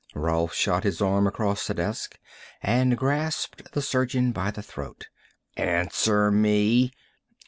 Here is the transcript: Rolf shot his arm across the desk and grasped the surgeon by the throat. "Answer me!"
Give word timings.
Rolf 0.15 0.51
shot 0.51 0.83
his 0.83 0.99
arm 0.99 1.27
across 1.27 1.67
the 1.67 1.75
desk 1.75 2.17
and 2.63 2.97
grasped 2.97 3.71
the 3.73 3.83
surgeon 3.83 4.31
by 4.31 4.49
the 4.49 4.63
throat. 4.63 5.09
"Answer 5.55 6.31
me!" 6.31 6.91